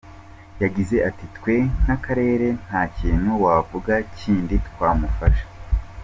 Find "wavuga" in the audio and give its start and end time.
3.43-3.93